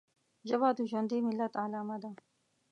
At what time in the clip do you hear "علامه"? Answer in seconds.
1.63-1.97